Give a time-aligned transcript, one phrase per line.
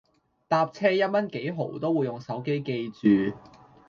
[0.47, 3.37] 搭車一蚊幾毫都會用手機計住